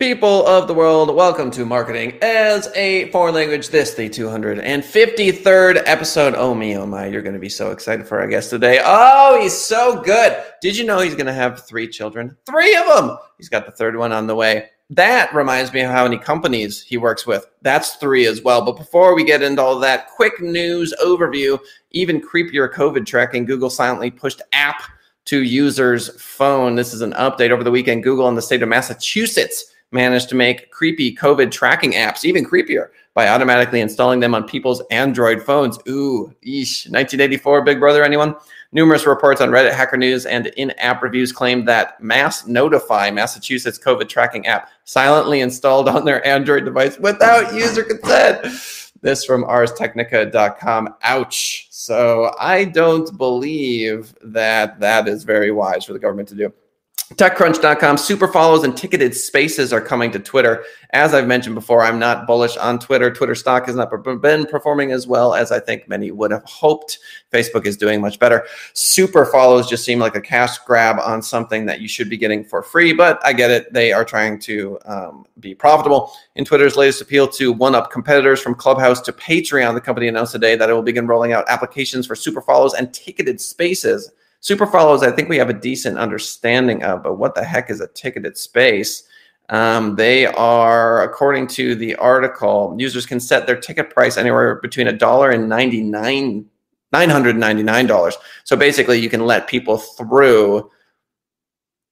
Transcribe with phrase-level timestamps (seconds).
[0.00, 3.68] People of the world, welcome to Marketing as a Foreign Language.
[3.68, 6.34] This, the 253rd episode.
[6.34, 8.80] Oh, me, oh my, you're going to be so excited for our guest today.
[8.82, 10.42] Oh, he's so good.
[10.62, 12.34] Did you know he's going to have three children?
[12.46, 13.18] Three of them.
[13.36, 14.70] He's got the third one on the way.
[14.88, 17.46] That reminds me of how many companies he works with.
[17.60, 18.64] That's three as well.
[18.64, 21.58] But before we get into all that, quick news overview.
[21.90, 24.82] Even creepier COVID tracking, Google silently pushed app
[25.26, 26.74] to users' phone.
[26.74, 28.02] This is an update over the weekend.
[28.02, 32.88] Google in the state of Massachusetts managed to make creepy COVID tracking apps even creepier
[33.14, 35.78] by automatically installing them on people's Android phones.
[35.88, 36.86] Ooh, eesh.
[36.90, 38.36] 1984, Big Brother, anyone?
[38.72, 43.78] Numerous reports on Reddit, Hacker News, and in app reviews claim that Mass Notify, Massachusetts
[43.78, 48.46] COVID tracking app, silently installed on their Android device without user consent.
[49.02, 50.94] This from arstechnica.com.
[51.02, 51.66] Ouch.
[51.70, 56.52] So I don't believe that that is very wise for the government to do.
[57.14, 60.64] TechCrunch.com super follows and ticketed spaces are coming to Twitter.
[60.90, 63.12] As I've mentioned before, I'm not bullish on Twitter.
[63.12, 63.90] Twitter stock has not
[64.22, 67.00] been performing as well as I think many would have hoped.
[67.32, 68.46] Facebook is doing much better.
[68.74, 72.44] Super follows just seem like a cash grab on something that you should be getting
[72.44, 73.72] for free, but I get it.
[73.72, 76.12] They are trying to um, be profitable.
[76.36, 80.32] In Twitter's latest appeal to one up competitors from Clubhouse to Patreon, the company announced
[80.32, 84.66] today that it will begin rolling out applications for super follows and ticketed spaces Super
[84.66, 87.88] follows, I think we have a decent understanding of, but what the heck is a
[87.88, 89.04] ticketed space?
[89.50, 94.88] Um, they are, according to the article, users can set their ticket price anywhere between
[94.88, 96.46] a dollar and ninety nine,
[96.92, 98.16] nine hundred ninety nine dollars.
[98.44, 100.70] So basically, you can let people through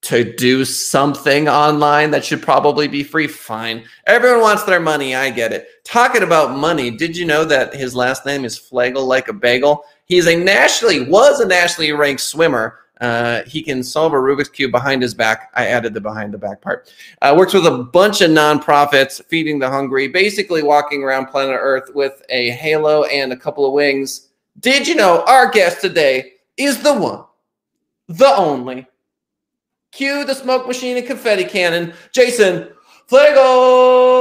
[0.01, 3.27] to do something online that should probably be free.
[3.27, 5.15] Fine, everyone wants their money.
[5.15, 5.67] I get it.
[5.85, 9.85] Talking about money, did you know that his last name is Flagel like a bagel?
[10.05, 12.79] He's a nationally was a nationally ranked swimmer.
[13.01, 15.51] Uh, he can solve a Rubik's cube behind his back.
[15.55, 16.93] I added the behind the back part.
[17.23, 21.91] Uh, works with a bunch of nonprofits, feeding the hungry, basically walking around planet Earth
[21.95, 24.29] with a halo and a couple of wings.
[24.61, 27.25] Did you know our guest today is the one,
[28.09, 28.87] the only.
[29.93, 32.69] Cue the smoke machine and confetti cannon, Jason
[33.11, 34.19] Flagel.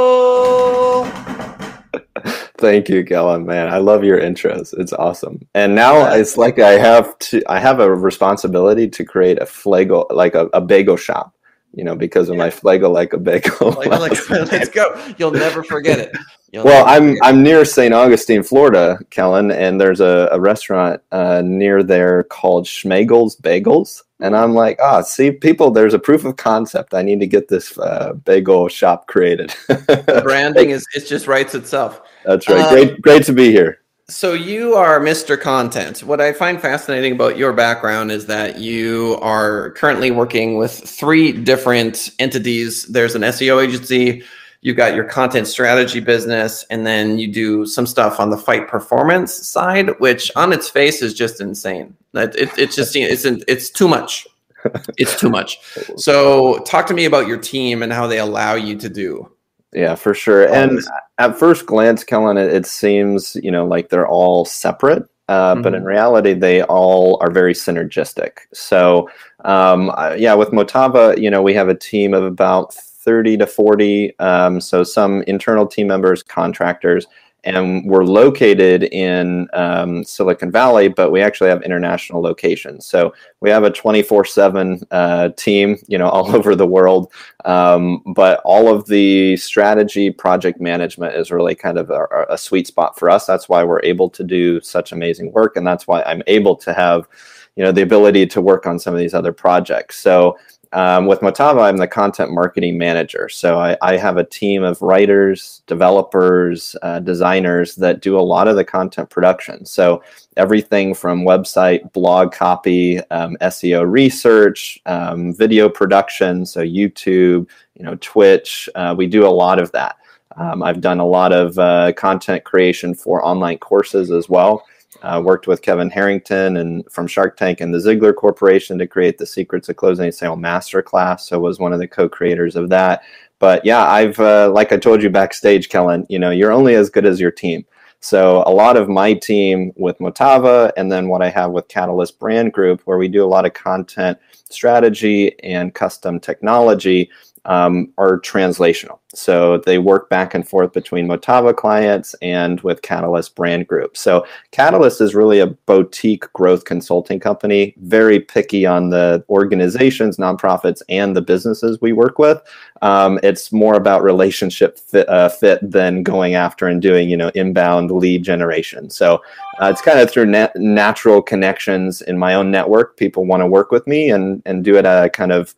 [2.57, 3.45] Thank you, Kellen.
[3.45, 4.73] Man, I love your intros.
[4.79, 5.39] It's awesome.
[5.53, 7.43] And now it's like I have to.
[7.47, 11.33] I have a responsibility to create a flagel, like a, a bagel shop.
[11.73, 12.45] You know, because of yeah.
[12.45, 13.71] my flagel like a bagel.
[13.73, 15.13] Like, like, let's go.
[15.17, 16.17] You'll never forget it.
[16.51, 17.93] You'll well, I'm I'm near St.
[17.93, 24.35] Augustine, Florida, Kellen, and there's a, a restaurant uh, near there called Schmegel's Bagels, and
[24.35, 26.93] I'm like, ah, oh, see, people, there's a proof of concept.
[26.93, 29.53] I need to get this uh, bagel shop created.
[30.23, 32.01] branding is it just writes itself.
[32.25, 32.61] That's right.
[32.61, 33.79] Um, great, great to be here.
[34.09, 35.39] So you are Mr.
[35.39, 36.01] Content.
[36.01, 41.33] What I find fascinating about your background is that you are currently working with three
[41.33, 42.85] different entities.
[42.85, 44.23] There's an SEO agency,
[44.61, 48.67] you've got your content strategy business, and then you do some stuff on the fight
[48.67, 51.95] performance side, which on its face is just insane.
[52.13, 54.27] It, it, it's just it's it's too much.
[54.97, 55.59] It's too much.
[55.95, 59.31] So talk to me about your team and how they allow you to do.
[59.71, 60.51] Yeah, for sure.
[60.51, 60.81] And
[61.19, 65.07] at first glance, Kellen, it, it seems you know like they're all separate.
[65.29, 65.61] Uh, mm-hmm.
[65.61, 68.39] But in reality, they all are very synergistic.
[68.53, 69.09] So,
[69.45, 72.75] um, yeah, with Motava, you know, we have a team of about
[73.07, 74.19] 30 to 40.
[74.19, 77.07] Um, so some internal team members, contractors,
[77.45, 82.85] and we're located in um, Silicon Valley, but we actually have international locations.
[82.85, 87.13] So we have a 24/7 uh, team, you know, all over the world.
[87.45, 92.67] Um, but all of the strategy, project management is really kind of a, a sweet
[92.67, 93.25] spot for us.
[93.25, 96.73] That's why we're able to do such amazing work, and that's why I'm able to
[96.73, 97.07] have,
[97.55, 99.97] you know, the ability to work on some of these other projects.
[99.99, 100.37] So
[100.73, 103.29] um, with Motava, I'm the content marketing manager.
[103.29, 108.47] So I, I have a team of writers, developers, uh, designers that do a lot
[108.47, 109.65] of the content production.
[109.65, 110.03] So
[110.35, 117.95] everything from website, blog copy, um, SEO research, um, video production, so YouTube, you know,
[118.01, 118.69] Twitch.
[118.75, 119.97] Uh, we do a lot of that.
[120.37, 124.65] Um, I've done a lot of uh, content creation for online courses as well.
[125.01, 129.17] Uh, worked with Kevin Harrington and from Shark Tank and the Ziglar Corporation to create
[129.17, 131.21] the Secrets of Closing a Sale Masterclass.
[131.21, 133.03] So was one of the co-creators of that.
[133.39, 136.05] But yeah, I've uh, like I told you backstage, Kellen.
[136.09, 137.65] You know, you're only as good as your team.
[137.99, 142.19] So a lot of my team with Motava, and then what I have with Catalyst
[142.19, 144.17] Brand Group, where we do a lot of content
[144.49, 147.09] strategy and custom technology.
[147.47, 148.99] Um, are translational.
[149.13, 153.97] So they work back and forth between Motava clients and with Catalyst Brand Group.
[153.97, 160.81] So Catalyst is really a boutique growth consulting company, very picky on the organizations, nonprofits,
[160.89, 162.41] and the businesses we work with.
[162.81, 167.31] Um, it's more about relationship fit, uh, fit, than going after and doing, you know,
[167.33, 168.89] inbound lead generation.
[168.89, 169.23] So
[169.59, 172.97] uh, it's kind of through nat- natural connections in my own network.
[172.97, 175.55] People want to work with me and and do it at a kind of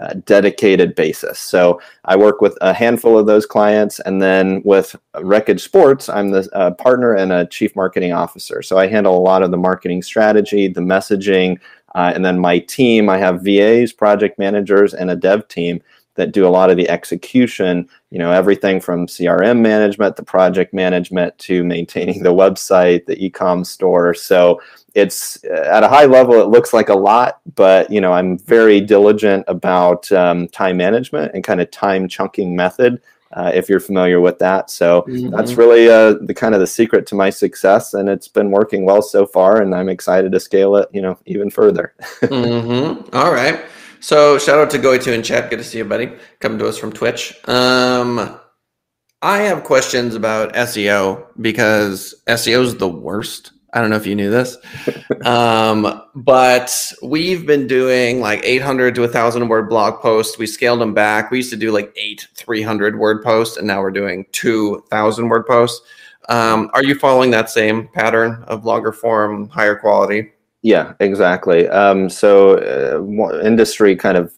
[0.00, 1.38] uh, dedicated basis.
[1.38, 6.30] So I work with a handful of those clients, and then with Wreckage Sports, I'm
[6.30, 8.62] the uh, partner and a chief marketing officer.
[8.62, 11.58] So I handle a lot of the marketing strategy, the messaging,
[11.94, 13.08] uh, and then my team.
[13.08, 15.80] I have VAs, project managers, and a dev team
[16.18, 17.88] that do a lot of the execution.
[18.10, 23.64] You know, everything from CRM management, the project management, to maintaining the website, the e-com
[23.64, 24.12] store.
[24.12, 24.60] So
[24.94, 28.38] it's uh, at a high level it looks like a lot but you know i'm
[28.38, 33.00] very diligent about um, time management and kind of time chunking method
[33.32, 35.30] uh, if you're familiar with that so mm-hmm.
[35.30, 38.84] that's really uh, the kind of the secret to my success and it's been working
[38.84, 43.14] well so far and i'm excited to scale it you know even further mm-hmm.
[43.14, 43.64] All right
[44.00, 46.78] so shout out to Goitu in chat good to see you buddy coming to us
[46.78, 48.38] from twitch um
[49.22, 54.14] i have questions about seo because seo is the worst I don't know if you
[54.14, 54.56] knew this,
[55.26, 60.38] um, but we've been doing like 800 to 1,000 word blog posts.
[60.38, 61.30] We scaled them back.
[61.30, 65.46] We used to do like eight 300 word posts, and now we're doing 2,000 word
[65.46, 65.86] posts.
[66.30, 70.32] Um, are you following that same pattern of blogger form, higher quality?
[70.68, 71.66] Yeah, exactly.
[71.68, 74.30] Um, so, uh, industry kind of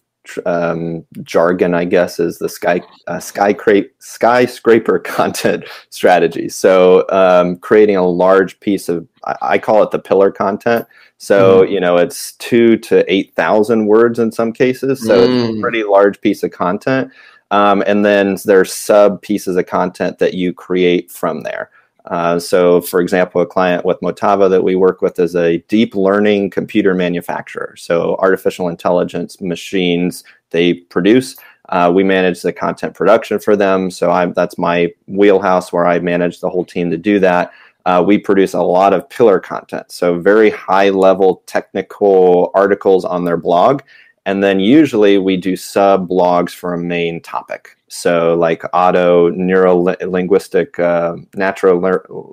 [0.45, 6.47] um, jargon, I guess, is the sky uh, skyscraper content strategy.
[6.47, 10.87] So um, creating a large piece of, I, I, call it the pillar content.
[11.17, 11.69] So mm.
[11.69, 15.05] you know, it's two to eight thousand words in some cases.
[15.05, 15.23] So mm.
[15.23, 15.61] it's a mm.
[15.61, 17.11] pretty large piece of content.
[17.49, 21.71] Um, and then there's sub pieces of content that you create from there.
[22.05, 25.95] Uh, so, for example, a client with Motava that we work with is a deep
[25.95, 27.75] learning computer manufacturer.
[27.77, 31.35] So, artificial intelligence machines they produce.
[31.69, 33.91] Uh, we manage the content production for them.
[33.91, 37.51] So, I'm, that's my wheelhouse where I manage the whole team to do that.
[37.85, 39.91] Uh, we produce a lot of pillar content.
[39.91, 43.83] So, very high level technical articles on their blog.
[44.25, 47.75] And then usually we do sub blogs for a main topic.
[47.87, 51.81] So, like auto neuro linguistic, uh, natural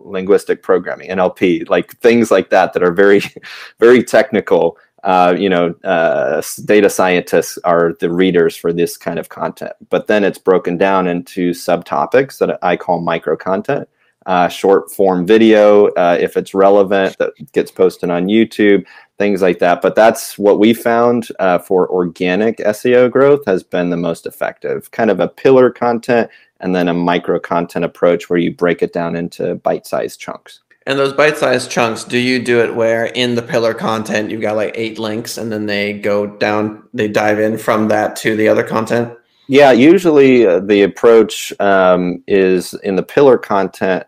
[0.05, 3.23] linguistic programming, NLP, like things like that that are very,
[3.81, 4.79] very technical.
[5.03, 9.73] Uh, you know, uh, data scientists are the readers for this kind of content.
[9.91, 13.89] But then it's broken down into subtopics that I call micro content.
[14.27, 18.85] Uh, short form video, uh, if it's relevant, that gets posted on YouTube
[19.19, 19.83] things like that.
[19.83, 24.91] But that's what we found uh, for organic SEO growth has been the most effective.
[24.93, 26.31] Kind of a pillar content
[26.61, 30.61] and then a micro content approach where you break it down into bite sized chunks.
[30.87, 34.41] And those bite sized chunks, do you do it where in the pillar content you've
[34.41, 38.35] got like eight links and then they go down, they dive in from that to
[38.37, 39.13] the other content?
[39.49, 44.07] Yeah, usually uh, the approach um, is in the pillar content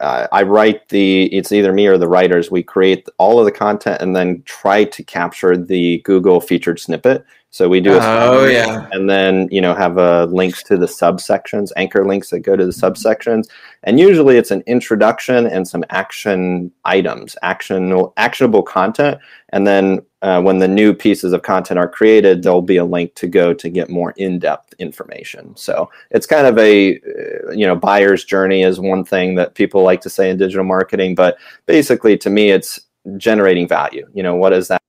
[0.00, 2.50] uh, I write the it's either me or the writers.
[2.50, 7.24] We create all of the content and then try to capture the Google featured snippet.
[7.52, 10.76] So we do a oh yeah, and then you know have a uh, links to
[10.76, 13.48] the subsections, anchor links that go to the subsections,
[13.82, 19.18] and usually it's an introduction and some action items, action actionable content,
[19.48, 23.14] and then uh, when the new pieces of content are created, there'll be a link
[23.14, 25.56] to go to get more in-depth information.
[25.56, 29.82] So it's kind of a uh, you know buyer's journey is one thing that people
[29.82, 32.80] like to say in digital marketing, but basically to me it's
[33.16, 34.06] generating value.
[34.12, 34.82] You know what is that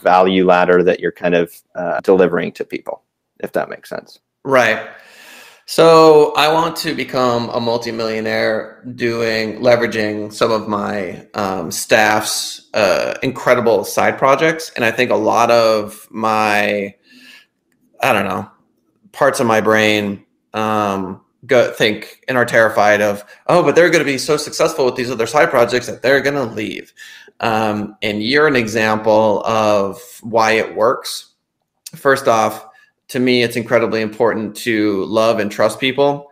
[0.00, 3.02] value ladder that you're kind of uh, delivering to people,
[3.40, 4.20] if that makes sense.
[4.44, 4.88] Right.
[5.70, 13.16] So I want to become a multimillionaire doing leveraging some of my um, staff's uh,
[13.22, 16.96] incredible side projects, and I think a lot of my,
[18.00, 18.50] I don't know,
[19.12, 24.04] parts of my brain um, go think and are terrified of, oh, but they're going
[24.04, 26.92] to be so successful with these other side projects that they're going to leave.
[27.38, 31.32] Um, and you're an example of why it works.
[31.94, 32.69] First off,
[33.10, 36.28] to me, it's incredibly important to love and trust people.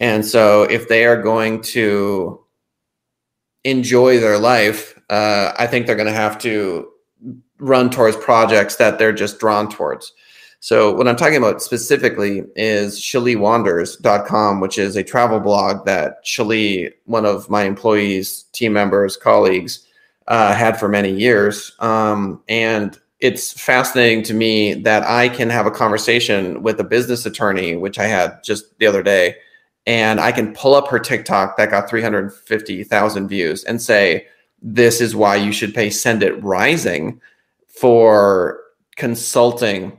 [0.00, 2.40] And so if they are going to
[3.64, 6.88] enjoy their life, uh, I think they're going to have to
[7.58, 10.12] run towards projects that they're just drawn towards.
[10.60, 16.90] So what I'm talking about specifically is ShaliWanders.com, which is a travel blog that Shali,
[17.04, 19.86] one of my employees, team members, colleagues,
[20.26, 21.72] uh, had for many years.
[21.80, 27.24] Um, and it's fascinating to me that I can have a conversation with a business
[27.24, 29.36] attorney, which I had just the other day,
[29.86, 34.26] and I can pull up her TikTok that got 350,000 views and say,
[34.60, 37.18] This is why you should pay Send It Rising
[37.66, 38.60] for
[38.96, 39.98] consulting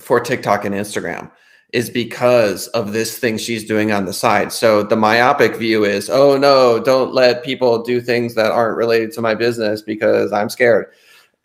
[0.00, 1.30] for TikTok and Instagram
[1.72, 4.52] is because of this thing she's doing on the side.
[4.52, 9.12] So the myopic view is, oh no, don't let people do things that aren't related
[9.12, 10.86] to my business because I'm scared.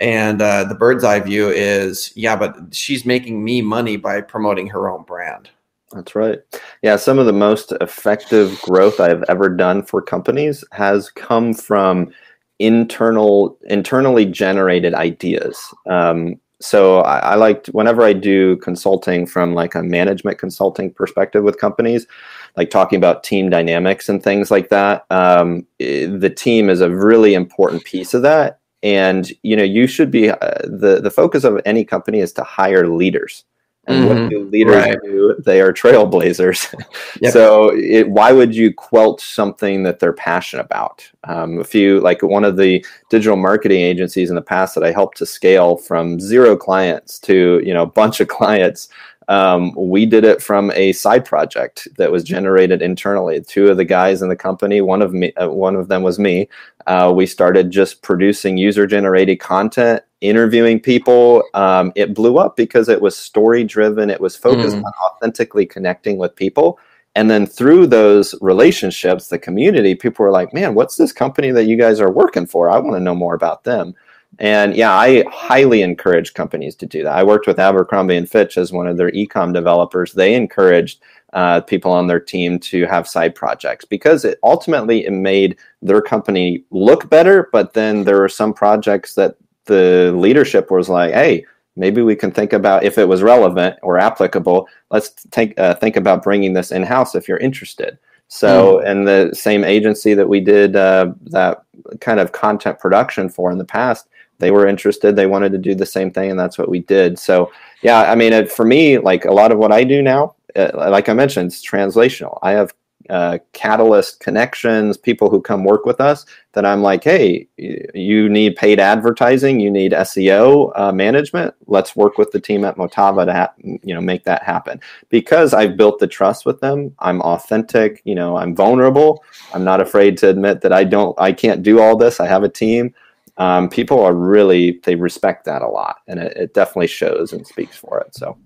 [0.01, 4.67] And uh, the bird's eye view is, yeah, but she's making me money by promoting
[4.67, 5.50] her own brand.
[5.91, 6.39] That's right.
[6.81, 12.12] Yeah, some of the most effective growth I've ever done for companies has come from
[12.60, 15.60] internal, internally generated ideas.
[15.88, 21.43] Um, so I, I like whenever I do consulting from like a management consulting perspective
[21.43, 22.08] with companies,
[22.55, 25.05] like talking about team dynamics and things like that.
[25.10, 30.11] Um, the team is a really important piece of that, and you know you should
[30.11, 33.45] be uh, the the focus of any company is to hire leaders.
[33.88, 34.21] And mm-hmm.
[34.21, 34.97] what do leaders right.
[35.03, 35.35] do?
[35.43, 36.73] They are trailblazers.
[37.19, 37.33] Yep.
[37.33, 41.09] so, it, why would you quelch something that they're passionate about?
[41.23, 44.91] Um, if you like one of the digital marketing agencies in the past that I
[44.91, 48.88] helped to scale from zero clients to you know a bunch of clients,
[49.31, 53.39] um, we did it from a side project that was generated internally.
[53.41, 56.19] Two of the guys in the company, one of me, uh, one of them was
[56.19, 56.50] me.
[56.85, 61.43] Uh, we started just producing user-generated content interviewing people.
[61.53, 64.09] Um, it blew up because it was story driven.
[64.09, 64.83] It was focused mm.
[64.83, 66.77] on authentically connecting with people.
[67.15, 71.65] And then through those relationships, the community, people were like, man, what's this company that
[71.65, 72.69] you guys are working for?
[72.69, 73.95] I want to know more about them.
[74.39, 77.15] And yeah, I highly encourage companies to do that.
[77.15, 80.13] I worked with Abercrombie and Fitch as one of their ecom developers.
[80.13, 81.01] They encouraged
[81.33, 86.01] uh, people on their team to have side projects because it ultimately it made their
[86.01, 87.50] company look better.
[87.51, 89.35] But then there were some projects that
[89.65, 91.45] the leadership was like, hey,
[91.75, 94.67] maybe we can think about if it was relevant or applicable.
[94.89, 97.97] Let's think uh, think about bringing this in house if you're interested.
[98.27, 98.89] So, mm.
[98.89, 101.63] and the same agency that we did uh, that
[102.00, 104.07] kind of content production for in the past,
[104.41, 105.15] they were interested.
[105.15, 107.17] They wanted to do the same thing, and that's what we did.
[107.17, 110.36] So, yeah, I mean, it, for me, like a lot of what I do now,
[110.57, 112.38] uh, like I mentioned, it's translational.
[112.41, 112.74] I have
[113.10, 118.55] uh, catalyst connections, people who come work with us that I'm like, hey, you need
[118.55, 121.53] paid advertising, you need SEO uh, management.
[121.67, 124.79] Let's work with the team at Motava to ha- you know make that happen
[125.10, 126.95] because I've built the trust with them.
[127.00, 129.24] I'm authentic, you know, I'm vulnerable.
[129.53, 132.19] I'm not afraid to admit that I don't, I can't do all this.
[132.19, 132.93] I have a team.
[133.38, 137.45] Um, people are really they respect that a lot, and it, it definitely shows and
[137.47, 138.13] speaks for it.
[138.15, 138.38] So,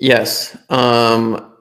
[0.00, 0.56] yes.
[0.70, 1.52] Um,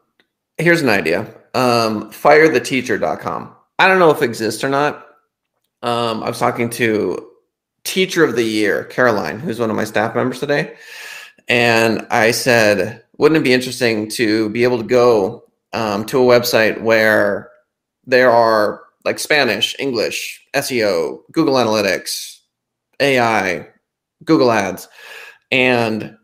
[0.58, 1.22] here's an idea
[1.54, 3.56] um, firetheteacher.com.
[3.80, 5.08] I don't know if it exists or not.
[5.82, 7.28] Um, I was talking to
[7.84, 10.76] teacher of the year, Caroline, who's one of my staff members today.
[11.48, 16.40] And I said, wouldn't it be interesting to be able to go um, to a
[16.40, 17.50] website where
[18.06, 22.40] there are like Spanish, English, SEO, Google Analytics,
[23.02, 23.68] AI,
[24.24, 24.88] Google Ads,
[25.52, 26.18] and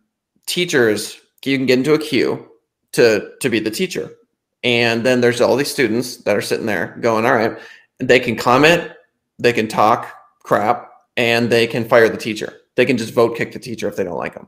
[0.46, 2.48] teachers, you can get into a queue
[2.94, 4.12] to to be the teacher.
[4.64, 7.58] And then there's all these students that are sitting there going, all right,
[8.00, 8.92] they can comment,
[9.40, 12.54] they can talk crap, and they can fire the teacher.
[12.76, 14.48] They can just vote kick the teacher if they don't like them.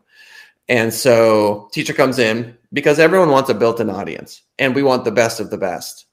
[0.67, 5.11] And so teacher comes in because everyone wants a built-in audience and we want the
[5.11, 6.05] best of the best.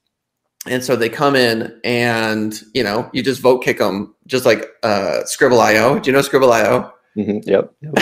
[0.67, 4.65] And so they come in and, you know, you just vote kick them just like
[4.83, 5.99] uh, skribbl.io.
[5.99, 6.93] Do you know skribbl.io?
[7.15, 7.49] Mm-hmm.
[7.49, 7.73] Yep.
[7.81, 7.93] yep.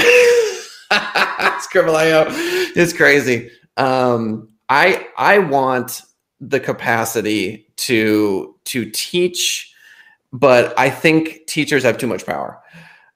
[1.61, 2.25] skribbl.io.
[2.75, 3.49] It's crazy.
[3.77, 6.01] Um, I I want
[6.39, 9.73] the capacity to to teach,
[10.33, 12.59] but I think teachers have too much power.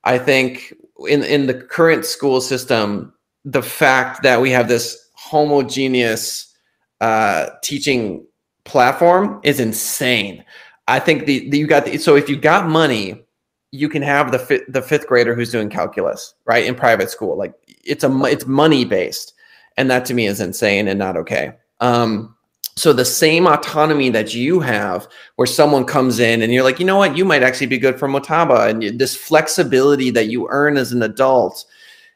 [0.03, 0.74] I think
[1.08, 3.13] in in the current school system,
[3.46, 6.53] the fact that we have this homogeneous
[7.01, 8.25] uh, teaching
[8.69, 10.45] platform is insane.
[10.88, 13.25] I think the, the you got the, so if you got money,
[13.71, 17.38] you can have the fi- the fifth grader who's doing calculus right in private school.
[17.38, 19.33] Like it's a it's money based
[19.79, 21.53] and that to me is insane and not okay.
[21.79, 22.35] Um,
[22.75, 25.07] so the same autonomy that you have,
[25.38, 27.99] where someone comes in and you're like, you know what, you might actually be good
[27.99, 31.65] for Motava, and this flexibility that you earn as an adult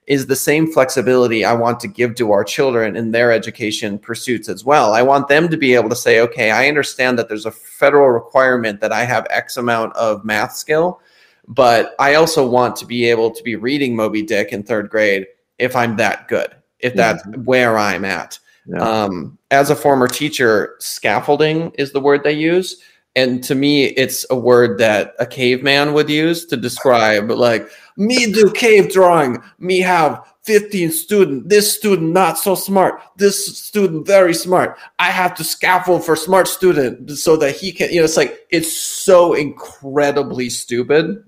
[0.07, 4.49] is the same flexibility I want to give to our children in their education pursuits
[4.49, 4.93] as well.
[4.93, 8.09] I want them to be able to say, okay, I understand that there's a federal
[8.09, 10.99] requirement that I have X amount of math skill,
[11.47, 15.27] but I also want to be able to be reading Moby Dick in third grade
[15.57, 17.43] if I'm that good if that's mm-hmm.
[17.45, 18.37] where I'm at.
[18.67, 18.77] Yeah.
[18.77, 22.81] Um, as a former teacher, scaffolding is the word they use.
[23.15, 28.31] And to me, it's a word that a caveman would use to describe, like, me
[28.31, 34.33] do cave drawing, me have 15 student, this student not so smart, this student very
[34.33, 34.77] smart.
[34.99, 38.45] I have to scaffold for smart student so that he can, you know, it's like
[38.49, 41.23] it's so incredibly stupid.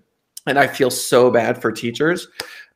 [0.47, 2.27] And I feel so bad for teachers.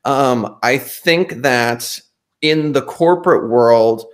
[0.05, 1.99] Um, I think that
[2.41, 4.05] in the corporate world,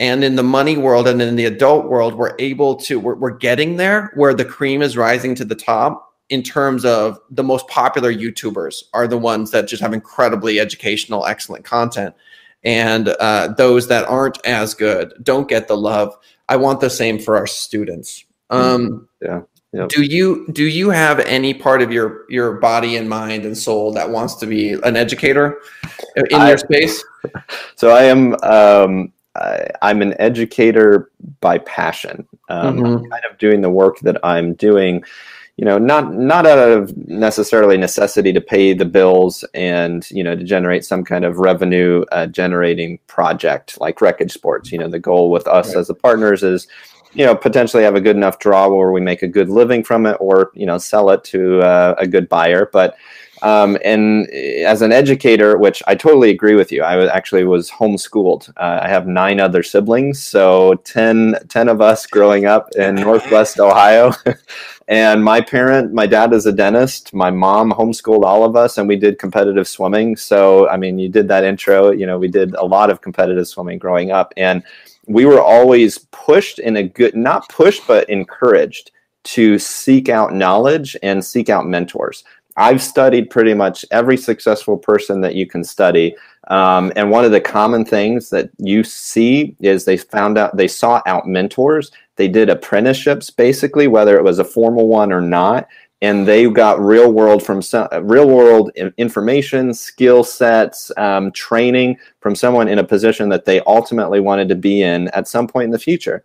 [0.00, 3.36] and in the money world and in the adult world we're able to we're, we're
[3.36, 7.66] getting there where the cream is rising to the top in terms of the most
[7.68, 12.14] popular youtubers are the ones that just have incredibly educational excellent content
[12.64, 16.16] and uh, those that aren't as good don't get the love
[16.48, 19.40] i want the same for our students um, yeah
[19.72, 19.90] Yep.
[19.90, 23.92] Do you do you have any part of your your body and mind and soul
[23.92, 25.58] that wants to be an educator
[26.30, 27.04] in I, your space?
[27.76, 32.26] So I am um, I, am an educator by passion.
[32.48, 33.10] Um, mm-hmm.
[33.10, 35.04] kind of doing the work that I'm doing,
[35.58, 40.36] you know, not not out of necessarily necessity to pay the bills and you know
[40.36, 44.70] to generate some kind of revenue uh, generating project like Wreckage Sports.
[44.70, 45.78] You know, the goal with us right.
[45.78, 46.68] as the partners is
[47.12, 50.06] you know potentially have a good enough draw where we make a good living from
[50.06, 52.96] it or you know sell it to uh, a good buyer but
[53.42, 57.70] um, and as an educator, which I totally agree with you, I was actually was
[57.70, 58.48] homeschooled.
[58.56, 63.60] Uh, I have nine other siblings, so 10, 10 of us growing up in Northwest
[63.60, 64.12] Ohio.
[64.88, 67.12] and my parent, my dad is a dentist.
[67.12, 70.16] My mom homeschooled all of us, and we did competitive swimming.
[70.16, 71.92] So, I mean, you did that intro.
[71.92, 74.62] You know, we did a lot of competitive swimming growing up, and
[75.06, 78.90] we were always pushed in a good, not pushed, but encouraged
[79.24, 82.24] to seek out knowledge and seek out mentors.
[82.56, 86.16] I've studied pretty much every successful person that you can study.
[86.48, 90.66] Um, and one of the common things that you see is they found out they
[90.66, 91.92] sought out mentors.
[92.18, 95.68] They did apprenticeships, basically, whether it was a formal one or not,
[96.02, 102.34] and they got real world from some, real world information, skill sets, um, training from
[102.34, 105.70] someone in a position that they ultimately wanted to be in at some point in
[105.70, 106.24] the future.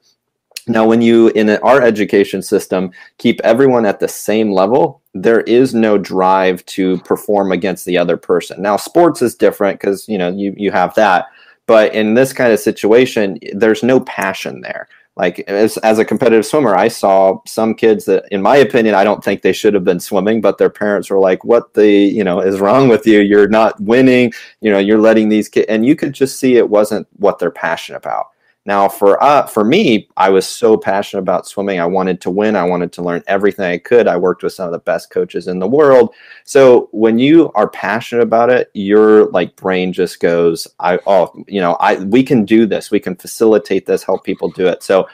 [0.67, 5.75] Now, when you in our education system keep everyone at the same level, there is
[5.75, 8.63] no drive to perform against the other person.
[8.63, 11.27] Now, sports is different because you know you you have that,
[11.67, 14.87] but in this kind of situation, there's no passion there.
[15.15, 19.03] Like as, as a competitive swimmer, I saw some kids that, in my opinion, I
[19.03, 22.23] don't think they should have been swimming, but their parents were like, "What the you
[22.23, 23.19] know is wrong with you?
[23.19, 24.33] You're not winning.
[24.61, 27.51] You know, you're letting these kids." And you could just see it wasn't what they're
[27.51, 28.32] passionate about.
[28.65, 31.81] Now, for uh, for me, I was so passionate about swimming.
[31.81, 32.55] I wanted to win.
[32.55, 34.07] I wanted to learn everything I could.
[34.07, 36.13] I worked with some of the best coaches in the world.
[36.45, 41.59] So when you are passionate about it, your like brain just goes, "I oh, you
[41.59, 42.89] know, I we can do this.
[42.89, 44.03] We can facilitate this.
[44.03, 45.09] Help people do it." So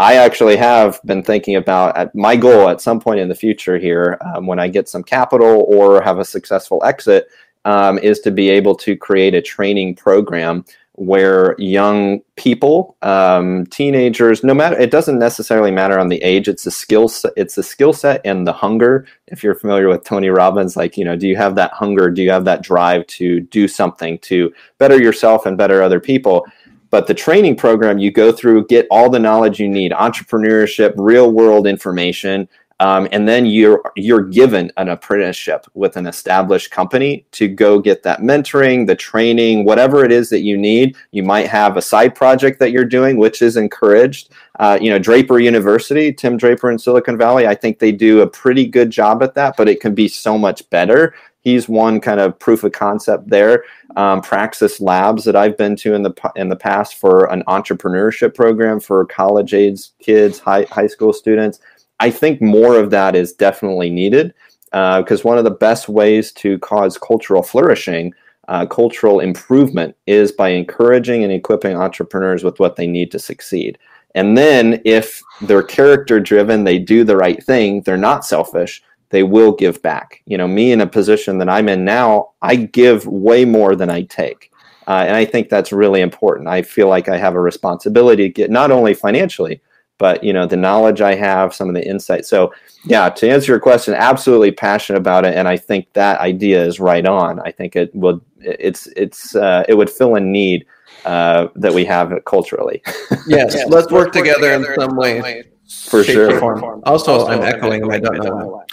[0.00, 3.78] I actually have been thinking about at my goal at some point in the future
[3.78, 7.28] here, um, when I get some capital or have a successful exit,
[7.64, 10.64] um, is to be able to create a training program
[10.98, 16.48] where young people, um, teenagers, no matter it doesn't necessarily matter on the age.
[16.48, 17.32] It's a skill set.
[17.36, 19.06] It's a skill set and the hunger.
[19.28, 22.10] If you're familiar with Tony Robbins, like you know, do you have that hunger?
[22.10, 26.44] Do you have that drive to do something to better yourself and better other people?
[26.90, 31.30] But the training program you go through, get all the knowledge you need, entrepreneurship, real
[31.30, 32.48] world information,
[32.80, 38.04] um, and then you're you're given an apprenticeship with an established company to go get
[38.04, 40.96] that mentoring, the training, whatever it is that you need.
[41.10, 44.30] You might have a side project that you're doing, which is encouraged.
[44.60, 48.26] Uh, you know, Draper University, Tim Draper in Silicon Valley, I think they do a
[48.26, 51.14] pretty good job at that, but it can be so much better.
[51.40, 53.64] He's one kind of proof of concept there.
[53.96, 58.34] Um, Praxis Labs that I've been to in the in the past for an entrepreneurship
[58.34, 61.58] program for college age kids, high high school students
[62.00, 64.34] I think more of that is definitely needed
[64.70, 68.12] because uh, one of the best ways to cause cultural flourishing,
[68.48, 73.78] uh, cultural improvement, is by encouraging and equipping entrepreneurs with what they need to succeed.
[74.14, 79.22] And then, if they're character driven, they do the right thing, they're not selfish, they
[79.22, 80.22] will give back.
[80.26, 83.90] You know, me in a position that I'm in now, I give way more than
[83.90, 84.50] I take.
[84.86, 86.48] Uh, and I think that's really important.
[86.48, 89.60] I feel like I have a responsibility to get not only financially,
[89.98, 92.52] but you know the knowledge i have some of the insight so
[92.84, 96.80] yeah to answer your question absolutely passionate about it and i think that idea is
[96.80, 100.64] right on i think it would it's it's uh, it would fill a need
[101.04, 102.82] uh, that we have culturally
[103.26, 105.44] yes, yes let's, work, work together, together, in some way, way.
[105.88, 106.40] for sure
[106.86, 108.64] also, also, i'm echoing i don't know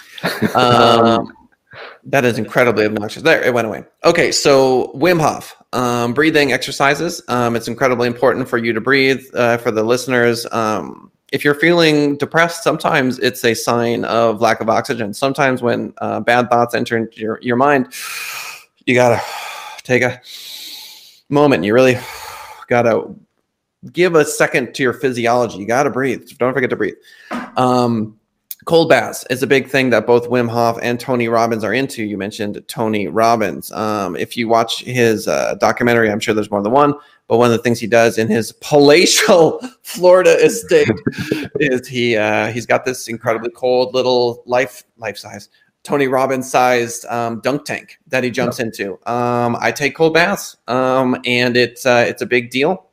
[0.54, 1.32] um,
[2.04, 3.22] that is incredibly obnoxious.
[3.22, 3.84] There, it went away.
[4.04, 7.22] Okay, so Wim Hof, um, breathing exercises.
[7.28, 9.24] Um, it's incredibly important for you to breathe.
[9.34, 14.60] Uh, for the listeners, um, if you're feeling depressed, sometimes it's a sign of lack
[14.60, 15.12] of oxygen.
[15.12, 17.92] Sometimes when uh, bad thoughts enter into your, your mind,
[18.84, 19.20] you gotta
[19.82, 20.20] take a
[21.28, 21.64] moment.
[21.64, 21.98] You really
[22.68, 23.14] gotta
[23.92, 25.58] give a second to your physiology.
[25.58, 26.28] You gotta breathe.
[26.38, 26.94] Don't forget to breathe.
[27.56, 28.18] Um,
[28.64, 32.04] cold baths is a big thing that both Wim Hof and Tony Robbins are into.
[32.04, 33.72] You mentioned Tony Robbins.
[33.72, 36.94] Um, if you watch his uh, documentary, I'm sure there's more than one.
[37.28, 40.88] But one of the things he does in his palatial Florida estate
[41.60, 45.48] is he uh, he's got this incredibly cold little life life size
[45.86, 48.66] Tony Robbins sized um, dunk tank that he jumps yep.
[48.66, 48.94] into.
[49.08, 52.88] Um, I take cold baths, um, and it's uh, it's a big deal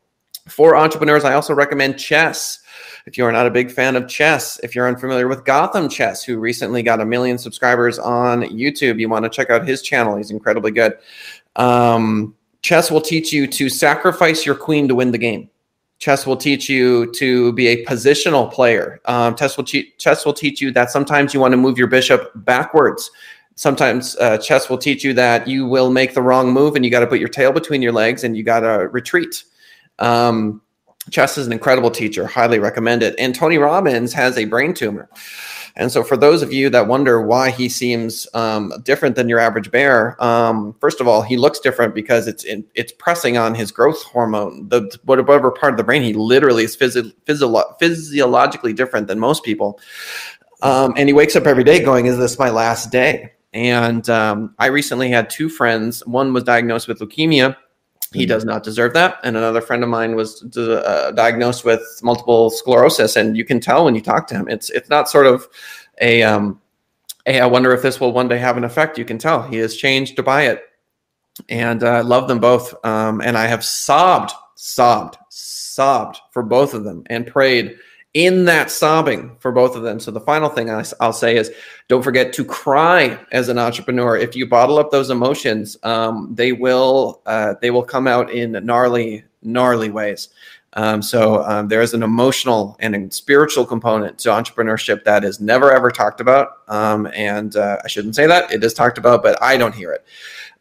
[0.48, 1.24] for entrepreneurs.
[1.24, 2.60] I also recommend chess.
[3.08, 6.24] If you are not a big fan of chess, if you're unfamiliar with Gotham Chess,
[6.24, 10.16] who recently got a million subscribers on YouTube, you want to check out his channel.
[10.16, 10.94] He's incredibly good.
[11.56, 15.50] Um, chess will teach you to sacrifice your queen to win the game.
[16.00, 19.00] Chess will teach you to be a positional player.
[19.06, 21.88] Um, chess will te- chess will teach you that sometimes you want to move your
[21.88, 23.12] bishop backwards.
[23.56, 26.90] Sometimes uh, chess will teach you that you will make the wrong move and you
[26.90, 29.44] got to put your tail between your legs and you got to retreat.
[30.00, 30.62] Um,
[31.10, 32.28] chess is an incredible teacher.
[32.28, 33.16] Highly recommend it.
[33.18, 35.10] And Tony Robbins has a brain tumor.
[35.76, 39.40] And so, for those of you that wonder why he seems um, different than your
[39.40, 43.56] average bear, um, first of all, he looks different because it's in, it's pressing on
[43.56, 44.70] his growth hormone.
[44.70, 49.44] The whatever part of the brain he literally is physio- physio- physiologically different than most
[49.44, 49.80] people.
[50.62, 54.54] Um, and he wakes up every day going, "Is this my last day?" And um,
[54.60, 56.06] I recently had two friends.
[56.06, 57.56] One was diagnosed with leukemia
[58.14, 59.20] he does not deserve that.
[59.24, 63.86] And another friend of mine was uh, diagnosed with multiple sclerosis, and you can tell
[63.86, 64.48] when you talk to him.
[64.48, 65.48] It's it's not sort of
[66.02, 66.62] a um,
[67.26, 68.98] hey, I wonder if this will one day have an effect.
[68.98, 70.64] You can tell he has changed by it,
[71.50, 72.74] and I uh, love them both.
[72.86, 77.78] Um, and I have sobbed, sobbed, sobbed for both of them, and prayed
[78.14, 80.00] in that sobbing for both of them.
[80.00, 81.52] So the final thing I'll say is
[81.88, 84.16] don't forget to cry as an entrepreneur.
[84.16, 88.52] If you bottle up those emotions, um, they will uh, they will come out in
[88.66, 90.30] gnarly gnarly ways.
[90.76, 95.72] Um, so um, there is an emotional and spiritual component to entrepreneurship that is never
[95.72, 96.60] ever talked about.
[96.68, 99.92] Um, and uh, I shouldn't say that it is talked about, but I don't hear
[99.92, 100.06] it.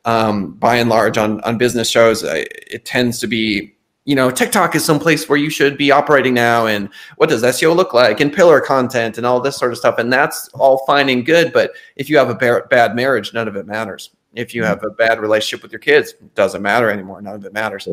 [0.05, 4.75] Um, by and large, on on business shows, it tends to be you know, TikTok
[4.75, 6.67] is some place where you should be operating now.
[6.67, 8.21] And what does SEO look like?
[8.21, 9.99] And pillar content and all this sort of stuff.
[9.99, 11.53] And that's all fine and good.
[11.53, 14.11] But if you have a bad marriage, none of it matters.
[14.35, 17.21] If you have a bad relationship with your kids, it doesn't matter anymore.
[17.23, 17.87] None of it matters.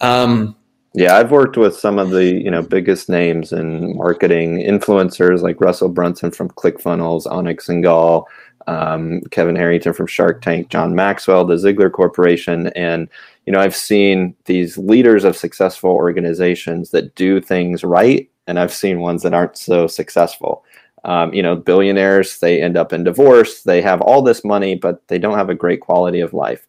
[0.00, 0.56] Um,
[0.94, 5.60] yeah, I've worked with some of the you know biggest names in marketing influencers like
[5.60, 8.24] Russell Brunson from ClickFunnels, Anik Singal,
[8.68, 13.08] um, Kevin Harrington from Shark Tank, John Maxwell, the Ziglar Corporation, and
[13.46, 18.74] you know, I've seen these leaders of successful organizations that do things right, and I've
[18.74, 20.64] seen ones that aren't so successful.
[21.04, 25.06] Um, you know, billionaires, they end up in divorce, they have all this money, but
[25.08, 26.66] they don't have a great quality of life.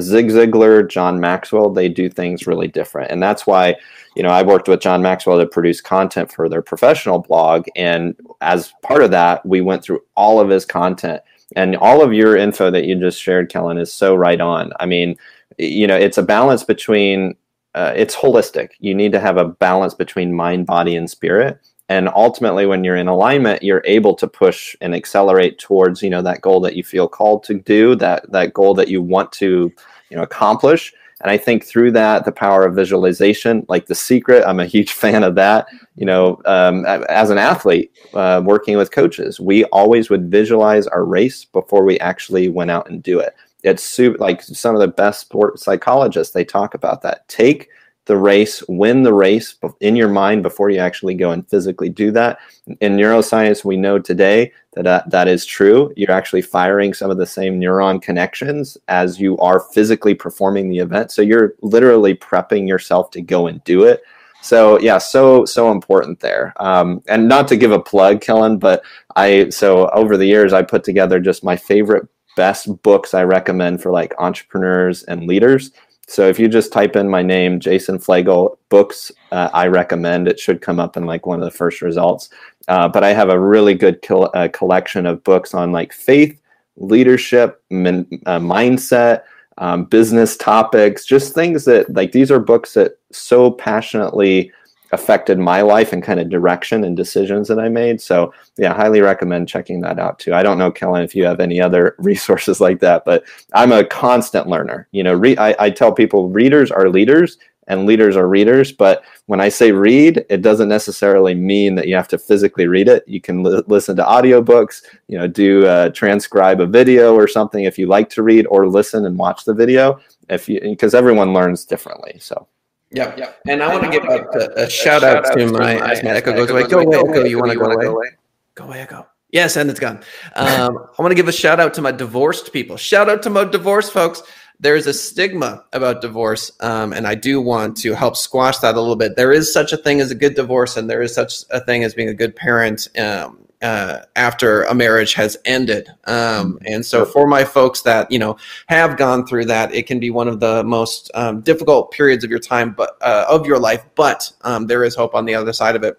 [0.00, 3.10] Zig Ziglar, John Maxwell, they do things really different.
[3.10, 3.76] And that's why,
[4.14, 7.66] you know, I worked with John Maxwell to produce content for their professional blog.
[7.74, 11.22] And as part of that, we went through all of his content.
[11.56, 14.72] And all of your info that you just shared, Kellen, is so right on.
[14.78, 15.16] I mean,
[15.58, 17.36] you know it's a balance between
[17.74, 18.70] uh, it's holistic.
[18.80, 21.58] You need to have a balance between mind body and spirit.
[21.90, 26.22] And ultimately when you're in alignment you're able to push and accelerate towards you know
[26.22, 29.72] that goal that you feel called to do that that goal that you want to
[30.10, 34.44] you know accomplish and i think through that the power of visualization like the secret
[34.46, 38.90] i'm a huge fan of that you know um, as an athlete uh, working with
[38.90, 43.34] coaches we always would visualize our race before we actually went out and do it.
[43.64, 47.26] It's super, like some of the best sport psychologists they talk about that.
[47.28, 47.68] Take
[48.08, 52.10] the race win the race in your mind before you actually go and physically do
[52.10, 52.38] that.
[52.80, 55.92] In neuroscience we know today that uh, that is true.
[55.94, 60.78] You're actually firing some of the same neuron connections as you are physically performing the
[60.78, 61.12] event.
[61.12, 64.02] So you're literally prepping yourself to go and do it.
[64.40, 66.54] So yeah so so important there.
[66.56, 68.82] Um, and not to give a plug kellen but
[69.16, 73.82] i so over the years i put together just my favorite best books I recommend
[73.82, 75.72] for like entrepreneurs and leaders.
[76.08, 80.40] So if you just type in my name, Jason Flegel books, uh, I recommend it
[80.40, 82.30] should come up in like one of the first results.
[82.66, 86.40] Uh, but I have a really good uh, collection of books on like faith,
[86.76, 89.24] leadership, min- uh, mindset,
[89.58, 94.50] um, business topics, just things that like these are books that so passionately
[94.92, 98.00] affected my life and kind of direction and decisions that I made.
[98.00, 100.34] So yeah, highly recommend checking that out too.
[100.34, 103.24] I don't know, Kellen, if you have any other resources like that, but
[103.54, 104.88] I'm a constant learner.
[104.92, 108.72] You know, re- I, I tell people readers are leaders and leaders are readers.
[108.72, 112.88] But when I say read, it doesn't necessarily mean that you have to physically read
[112.88, 113.04] it.
[113.06, 117.64] You can li- listen to audiobooks, you know, do uh, transcribe a video or something
[117.64, 120.00] if you like to read or listen and watch the video.
[120.30, 122.16] if you because everyone learns differently.
[122.20, 122.48] So.
[122.90, 123.40] Yep, yep.
[123.46, 126.48] And I want to give a, a, shout out to my as my echo goes
[126.48, 126.66] away.
[126.66, 127.24] Go away, echo.
[127.24, 128.08] You want to go away?
[128.54, 129.06] Go away, echo.
[129.30, 130.02] Yes, and it's gone.
[130.36, 132.76] Um, I want to give a shout out to my divorced people.
[132.76, 134.22] Shout out to my divorced folks.
[134.60, 138.80] There's a stigma about divorce, um, and I do want to help squash that a
[138.80, 139.16] little bit.
[139.16, 141.84] There is such a thing as a good divorce, and there is such a thing
[141.84, 142.88] as being a good parent.
[142.98, 145.88] Um, uh, after a marriage has ended.
[146.04, 149.98] Um, and so, for my folks that you know have gone through that, it can
[149.98, 153.58] be one of the most um, difficult periods of your time, but uh, of your
[153.58, 153.84] life.
[153.94, 155.98] But um, there is hope on the other side of it.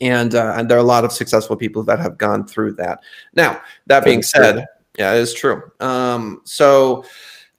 [0.00, 3.00] And, uh, and there are a lot of successful people that have gone through that.
[3.34, 4.66] Now, that being said,
[4.98, 5.62] yeah, it is true.
[5.80, 7.04] Um, so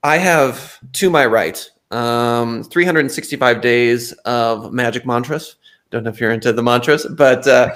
[0.03, 5.55] I have to my right um, 365 days of magic mantras.
[5.89, 7.73] Don't know if you're into the mantras, but uh,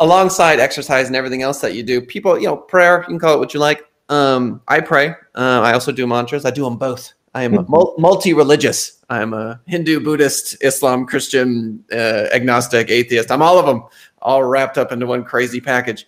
[0.00, 3.34] alongside exercise and everything else that you do, people, you know, prayer, you can call
[3.34, 3.84] it what you like.
[4.08, 5.08] Um, I pray.
[5.34, 6.44] Uh, I also do mantras.
[6.44, 7.12] I do them both.
[7.34, 8.00] I am mm-hmm.
[8.00, 9.04] multi-religious.
[9.10, 13.30] I'm a Hindu, Buddhist, Islam, Christian, uh, agnostic, atheist.
[13.30, 13.82] I'm all of them,
[14.22, 16.06] all wrapped up into one crazy package.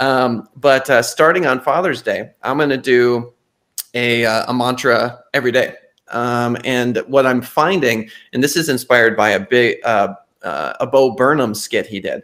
[0.00, 3.32] Um, but uh, starting on Father's Day, I'm going to do
[3.94, 5.74] a, uh, a mantra every day.
[6.08, 10.86] Um, and what I'm finding, and this is inspired by a big uh, uh, a
[10.86, 12.22] Bo Burnham skit he did.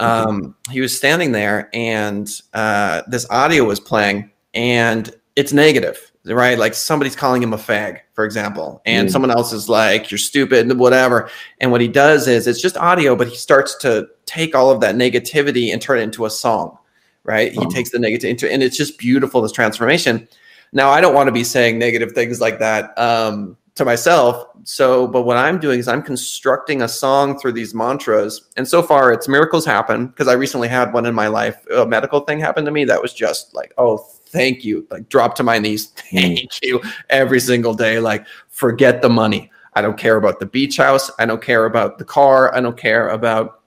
[0.00, 0.28] Mm-hmm.
[0.28, 6.58] Um, he was standing there and uh, this audio was playing and it's negative, right?
[6.58, 9.12] Like somebody's calling him a fag, for example, and mm.
[9.12, 11.30] someone else is like, you're stupid, whatever.
[11.60, 14.80] And what he does is it's just audio, but he starts to take all of
[14.80, 16.78] that negativity and turn it into a song,
[17.24, 17.52] right?
[17.52, 20.26] He takes the negative into, and it's just beautiful, this transformation.
[20.72, 22.96] Now, I don't want to be saying negative things like that.
[22.98, 24.46] Um, to myself.
[24.64, 28.42] So, but what I'm doing is I'm constructing a song through these mantras.
[28.58, 31.56] And so far, it's miracles happen because I recently had one in my life.
[31.74, 34.86] A medical thing happened to me that was just like, oh, thank you.
[34.90, 35.86] Like, drop to my knees.
[36.12, 38.00] Thank you every single day.
[38.00, 39.50] Like, forget the money.
[39.72, 41.10] I don't care about the beach house.
[41.18, 42.54] I don't care about the car.
[42.54, 43.62] I don't care about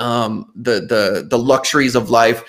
[0.00, 2.42] um, the the the luxuries of life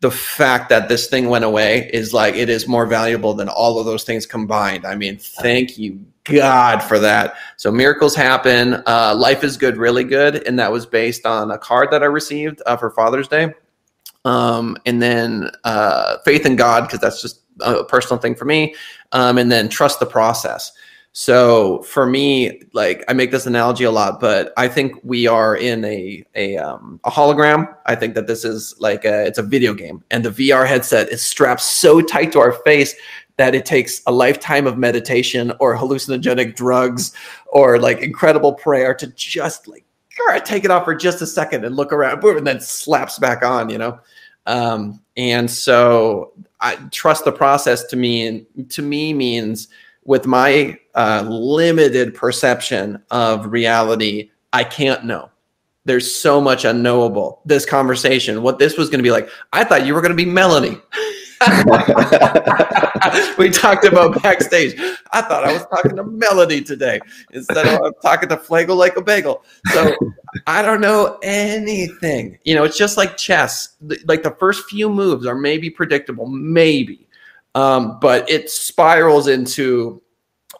[0.00, 3.78] the fact that this thing went away is like it is more valuable than all
[3.78, 4.84] of those things combined.
[4.84, 7.34] I mean, thank you God for that.
[7.56, 8.82] So miracles happen.
[8.86, 12.06] Uh, Life is good, really good, and that was based on a card that I
[12.06, 13.54] received uh, for Father's Day.
[14.24, 18.74] Um, and then uh, faith in God because that's just a personal thing for me.
[19.12, 20.72] Um, and then trust the process.
[21.16, 25.56] So for me, like I make this analogy a lot, but I think we are
[25.56, 27.72] in a a, um, a hologram.
[27.86, 31.10] I think that this is like a, it's a video game, and the VR headset
[31.10, 32.96] is strapped so tight to our face
[33.36, 37.12] that it takes a lifetime of meditation or hallucinogenic drugs
[37.48, 39.84] or like incredible prayer to just like
[40.44, 43.42] take it off for just a second and look around, boom, and then slaps back
[43.44, 43.68] on.
[43.68, 44.00] You know.
[44.46, 49.68] Um, and so I trust the process to me to me means
[50.04, 55.30] with my uh, limited perception of reality, I can't know.
[55.86, 57.40] There's so much unknowable.
[57.44, 60.16] This conversation, what this was going to be like, I thought you were going to
[60.16, 60.78] be Melanie.
[63.38, 64.74] we talked about backstage.
[65.12, 67.00] I thought I was talking to Melody today
[67.32, 69.44] instead of talking to Flagel like a bagel.
[69.72, 69.94] So
[70.46, 72.38] I don't know anything.
[72.44, 73.76] You know, it's just like chess.
[74.06, 77.06] Like the first few moves are maybe predictable, maybe.
[77.54, 80.02] Um, but it spirals into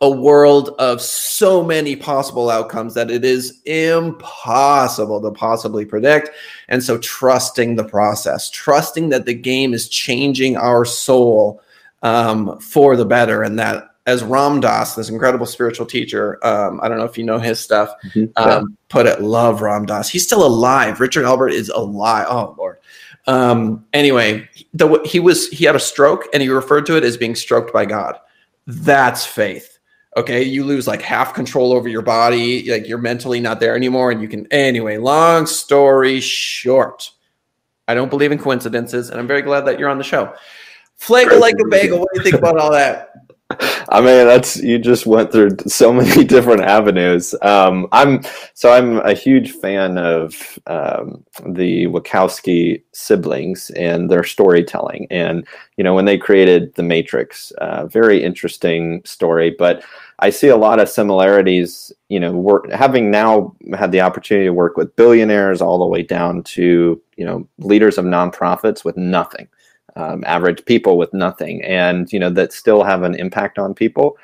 [0.01, 6.31] a world of so many possible outcomes that it is impossible to possibly predict.
[6.69, 11.63] And so, trusting the process, trusting that the game is changing our soul
[12.03, 16.89] um, for the better, and that as Ram Dass, this incredible spiritual teacher, um, I
[16.89, 18.27] don't know if you know his stuff, mm-hmm.
[18.37, 20.11] um, put it, love Ram Dass.
[20.11, 21.01] He's still alive.
[21.01, 22.27] Richard Alpert is alive.
[22.29, 22.79] Oh, Lord.
[23.27, 27.17] Um, anyway, the, he was he had a stroke, and he referred to it as
[27.17, 28.19] being stroked by God.
[28.67, 29.74] That's faith
[30.17, 34.11] okay you lose like half control over your body like you're mentally not there anymore
[34.11, 37.11] and you can anyway long story short
[37.89, 40.33] i don't believe in coincidences and i'm very glad that you're on the show.
[41.01, 43.11] Flagel like a bagel what do you think about all that
[43.51, 47.35] I mean, that's you just went through so many different avenues.
[47.43, 48.23] Um, I'm
[48.55, 55.07] so I'm a huge fan of um, the Wachowski siblings and their storytelling.
[55.11, 59.55] And you know, when they created The Matrix, uh, very interesting story.
[59.57, 59.85] But
[60.21, 61.93] I see a lot of similarities.
[62.09, 66.03] You know, work, having now had the opportunity to work with billionaires all the way
[66.03, 69.49] down to you know leaders of nonprofits with nothing,
[69.97, 74.19] um, average people with nothing, and you know that still have an impact on people.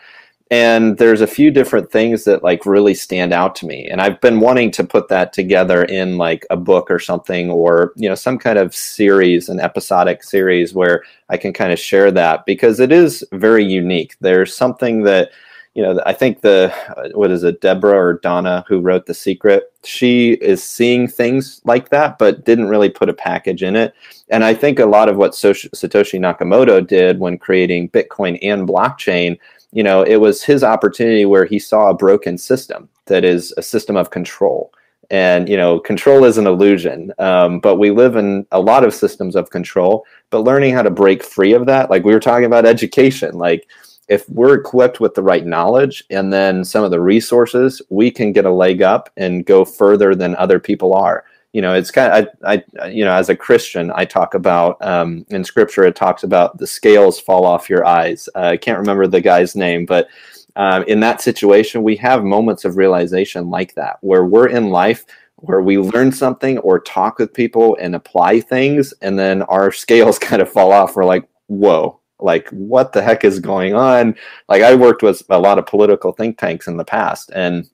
[0.52, 4.20] And there's a few different things that like really stand out to me, and I've
[4.20, 8.14] been wanting to put that together in like a book or something, or you know
[8.16, 12.80] some kind of series, an episodic series where I can kind of share that because
[12.80, 14.16] it is very unique.
[14.20, 15.30] There's something that
[15.74, 16.72] you know, I think the
[17.14, 21.90] what is it, Deborah or Donna who wrote The Secret, she is seeing things like
[21.90, 23.94] that, but didn't really put a package in it.
[24.30, 29.38] And I think a lot of what Satoshi Nakamoto did when creating Bitcoin and blockchain,
[29.72, 33.62] you know, it was his opportunity where he saw a broken system that is a
[33.62, 34.72] system of control
[35.10, 38.94] and you know control is an illusion um, but we live in a lot of
[38.94, 42.44] systems of control but learning how to break free of that like we were talking
[42.44, 43.66] about education like
[44.10, 48.32] if we're equipped with the right knowledge and then some of the resources we can
[48.32, 52.12] get a leg up and go further than other people are you know it's kind
[52.12, 55.96] of I, I you know as a christian i talk about um, in scripture it
[55.96, 59.86] talks about the scales fall off your eyes uh, i can't remember the guy's name
[59.86, 60.08] but
[60.56, 65.04] um, in that situation, we have moments of realization like that, where we're in life,
[65.36, 70.18] where we learn something or talk with people and apply things, and then our scales
[70.18, 70.96] kind of fall off.
[70.96, 74.14] We're like, whoa, like what the heck is going on?
[74.48, 77.68] Like I worked with a lot of political think tanks in the past and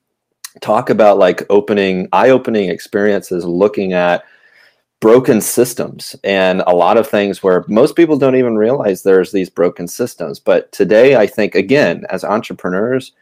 [0.61, 4.25] talk about like opening, eye opening experiences looking at
[5.01, 9.51] broken systems and a lot of things where most people don't even realize there's these
[9.51, 10.39] broken systems.
[10.39, 13.13] But today, I think, again, as entrepreneurs,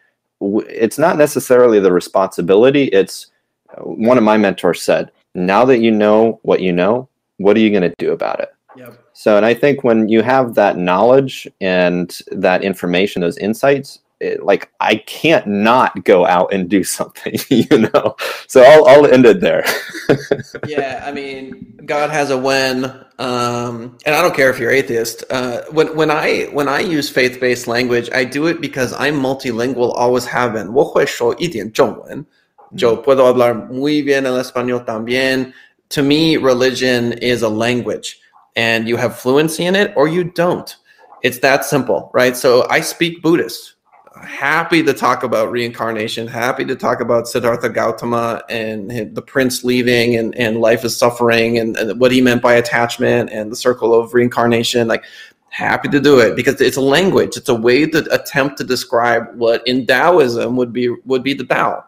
[0.41, 2.85] it's not necessarily the responsibility.
[2.85, 3.29] It's
[3.71, 7.09] uh, one of my mentors said, now that you know what you know,
[7.39, 8.55] what are you going to do about it?
[8.77, 9.04] Yep.
[9.14, 14.44] So, and I think when you have that knowledge and that information, those insights, it,
[14.44, 18.16] like I can't not go out and do something, you know.
[18.48, 19.64] So I'll I'll end it there.
[20.68, 22.84] yeah, I mean, God has a when,
[23.18, 25.24] um, and I don't care if you're atheist.
[25.30, 29.16] Uh, when when I when I use faith based language, I do it because I'm
[29.16, 30.74] multilingual, always have been.
[30.74, 32.26] 我会说一点中文，
[32.76, 35.54] 就 puedo hablar muy bien el español también.
[35.92, 38.20] To me, religion is a language,
[38.57, 40.77] and you have fluency in it or you don't.
[41.23, 42.37] It's that simple, right?
[42.37, 43.75] So I speak Buddhist
[44.23, 50.17] happy to talk about reincarnation, happy to talk about Siddhartha Gautama and the prince leaving
[50.17, 53.99] and, and life is suffering and, and what he meant by attachment and the circle
[53.99, 54.87] of reincarnation.
[54.89, 55.05] Like,
[55.49, 57.37] happy to do it because it's a language.
[57.37, 61.45] It's a way to attempt to describe what in Taoism would be would be the
[61.45, 61.85] Tao.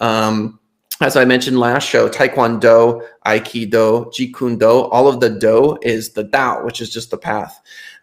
[0.00, 0.59] Um,
[1.00, 6.24] as I mentioned last show, Taekwondo, Aikido, Jeet Do, all of the Do is the
[6.24, 7.60] Dao, which is just the path.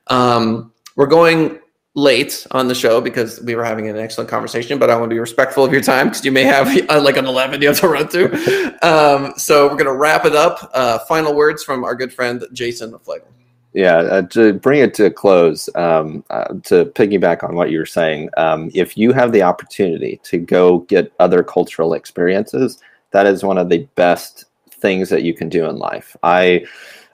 [0.07, 1.59] Um, we're going
[1.93, 5.15] late on the show because we were having an excellent conversation, but I want to
[5.15, 7.79] be respectful of your time because you may have uh, like an 11 you have
[7.79, 8.77] to run to.
[8.87, 10.69] Um, so we're going to wrap it up.
[10.73, 13.36] Uh, final words from our good friend Jason Flagel.
[13.77, 17.77] Yeah, uh, to bring it to a close, um, uh, to piggyback on what you
[17.77, 22.79] were saying, um, if you have the opportunity to go get other cultural experiences,
[23.11, 26.17] that is one of the best things that you can do in life.
[26.23, 26.65] I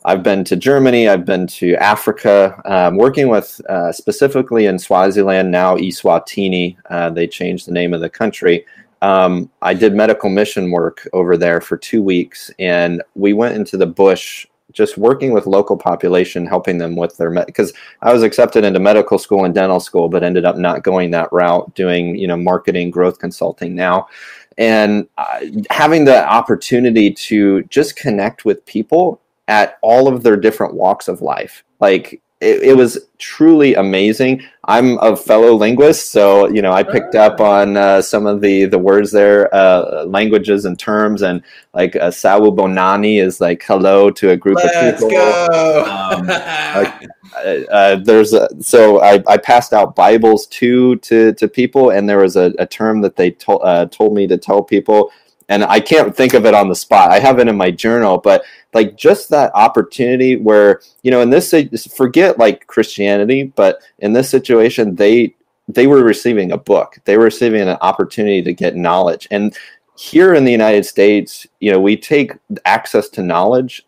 [0.05, 5.51] I've been to Germany, I've been to Africa, um, working with uh, specifically in Swaziland,
[5.51, 6.77] now Eswatini.
[6.89, 8.65] Uh, they changed the name of the country.
[9.01, 13.75] Um, I did medical mission work over there for two weeks, and we went into
[13.75, 18.23] the bush just working with local population, helping them with their because med- I was
[18.23, 22.15] accepted into medical school and dental school, but ended up not going that route, doing
[22.15, 24.07] you know marketing, growth consulting now,
[24.57, 30.73] and uh, having the opportunity to just connect with people at all of their different
[30.73, 31.63] walks of life.
[31.79, 34.43] Like it, it, was truly amazing.
[34.65, 38.65] I'm a fellow linguist, so you know I picked up on uh, some of the
[38.65, 41.41] the words there, uh, languages and terms, and
[41.73, 45.09] like uh, "sawu bonani" is like hello to a group Let's of people.
[45.09, 45.83] Go.
[45.85, 51.89] Um, uh, uh, there's a, so I, I passed out Bibles too to to people,
[51.89, 55.11] and there was a, a term that they told uh, told me to tell people
[55.49, 57.11] and I can't think of it on the spot.
[57.11, 61.29] I have it in my journal, but like just that opportunity where you know in
[61.29, 61.53] this
[61.95, 65.35] forget like Christianity, but in this situation they
[65.67, 66.97] they were receiving a book.
[67.05, 69.27] They were receiving an opportunity to get knowledge.
[69.31, 69.57] And
[69.95, 72.33] here in the United States, you know, we take
[72.65, 73.85] access to knowledge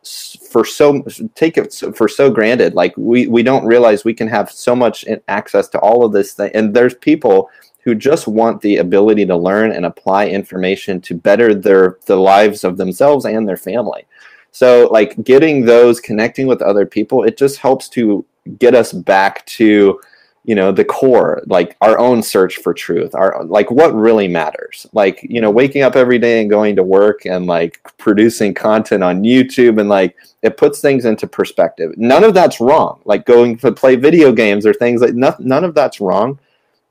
[0.49, 2.75] for so take it for so granted.
[2.75, 6.33] Like we we don't realize we can have so much access to all of this
[6.33, 6.51] thing.
[6.53, 7.49] And there's people
[7.85, 12.63] who just want the ability to learn and apply information to better their the lives
[12.63, 14.05] of themselves and their family.
[14.51, 18.25] So like getting those connecting with other people, it just helps to
[18.57, 19.99] get us back to
[20.45, 24.87] you know the core like our own search for truth our like what really matters.
[24.93, 29.03] Like you know waking up every day and going to work and like producing content
[29.03, 31.95] on youtube and like it puts things into perspective.
[31.97, 33.01] None of that's wrong.
[33.05, 36.39] Like going to play video games or things like none, none of that's wrong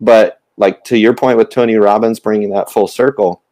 [0.00, 3.42] but like to your point with Tony Robbins bringing that full circle,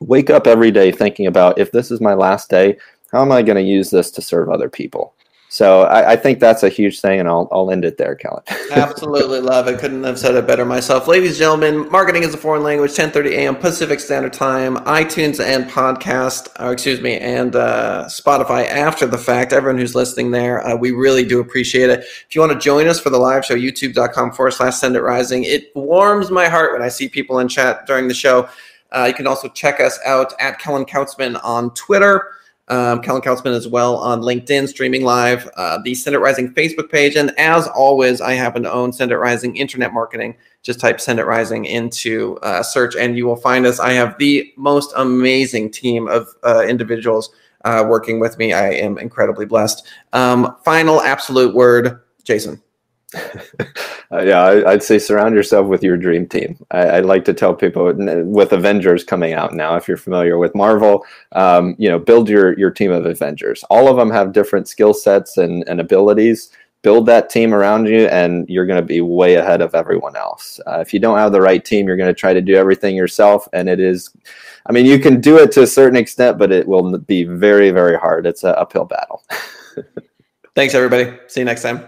[0.00, 2.78] wake up every day thinking about if this is my last day,
[3.12, 5.14] how am I going to use this to serve other people?
[5.58, 8.44] So I, I, think that's a huge thing, and I'll, I'll end it there, Kellen.
[8.70, 9.80] Absolutely love it.
[9.80, 11.08] Couldn't have said it better myself.
[11.08, 13.56] Ladies and gentlemen, marketing is a foreign language, 10:30 a.m.
[13.56, 19.52] Pacific Standard Time, iTunes and podcast, or excuse me, and uh, Spotify after the fact.
[19.52, 22.02] Everyone who's listening there, uh, we really do appreciate it.
[22.02, 25.02] If you want to join us for the live show, youtube.com forward slash send it
[25.02, 25.42] rising.
[25.42, 28.48] It warms my heart when I see people in chat during the show.
[28.92, 32.37] Uh, you can also check us out at Kellen Kautzman on Twitter.
[32.68, 37.16] Um, Kautzman as well on LinkedIn, streaming live, uh, the Send It Rising Facebook page.
[37.16, 40.36] And as always, I happen to own Send It Rising Internet Marketing.
[40.62, 43.80] Just type Send It Rising into uh, search and you will find us.
[43.80, 47.30] I have the most amazing team of uh, individuals
[47.64, 48.52] uh, working with me.
[48.52, 49.86] I am incredibly blessed.
[50.12, 52.62] Um, final absolute word, Jason.
[53.14, 56.58] Uh, yeah, I, would say surround yourself with your dream team.
[56.70, 57.90] I, I, like to tell people
[58.26, 62.58] with Avengers coming out now, if you're familiar with Marvel, um, you know, build your
[62.58, 63.64] your team of Avengers.
[63.70, 66.50] All of them have different skill sets and, and abilities.
[66.82, 70.60] Build that team around you, and you're going to be way ahead of everyone else.
[70.66, 72.94] Uh, if you don't have the right team, you're going to try to do everything
[72.94, 74.10] yourself, and it is.
[74.66, 77.70] I mean, you can do it to a certain extent, but it will be very,
[77.70, 78.26] very hard.
[78.26, 79.24] It's an uphill battle.
[80.54, 81.16] Thanks, everybody.
[81.26, 81.86] See you next time.